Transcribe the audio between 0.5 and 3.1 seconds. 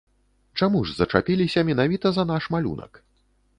Чаму ж зачапіліся менавіта за наш малюнак?